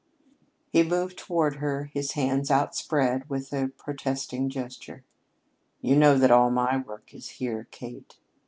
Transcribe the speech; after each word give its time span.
He 0.71 0.81
moved 0.81 1.15
toward 1.19 1.57
her, 1.57 1.91
his 1.93 2.13
hands 2.13 2.49
outspread 2.49 3.29
with 3.29 3.53
a 3.53 3.67
protesting 3.67 4.49
gesture. 4.49 5.03
"You 5.79 5.95
know 5.95 6.17
that 6.17 6.31
all 6.31 6.49
my 6.49 6.77
work 6.77 7.13
is 7.13 7.29
here, 7.29 7.67
Kate. 7.69 8.17